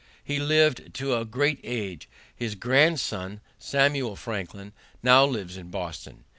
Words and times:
He 0.23 0.39
lived 0.39 0.95
to 0.95 1.15
a 1.15 1.25
great 1.25 1.59
age. 1.63 2.09
His 2.35 2.55
grandson, 2.55 3.39
Samuel 3.59 4.15
Franklin, 4.15 4.73
now 5.03 5.25
lives 5.25 5.57
in 5.57 5.69
Boston. 5.69 6.23